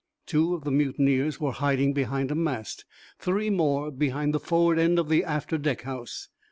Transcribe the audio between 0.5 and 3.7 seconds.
of the mutineers were hiding behind a mast, three